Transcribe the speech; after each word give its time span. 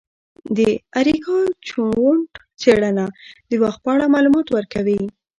د 0.57 0.59
اریکا 0.99 1.37
چنووت 1.67 2.31
څیړنه 2.61 3.05
د 3.49 3.51
وخت 3.63 3.79
په 3.83 3.89
اړه 3.95 4.11
معلومات 4.15 4.47
ورکوي. 4.51 5.01